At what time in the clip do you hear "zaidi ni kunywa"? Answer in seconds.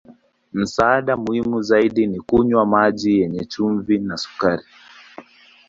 1.61-2.65